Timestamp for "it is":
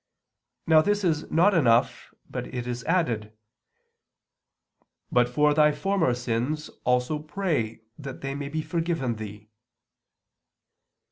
2.51-2.83